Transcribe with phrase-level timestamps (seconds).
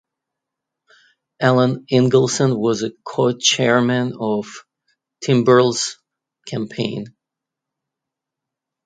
[1.39, 4.47] Alan Eagleson was a co-chairman of
[5.23, 5.99] Timbrell's
[6.47, 7.15] campaign.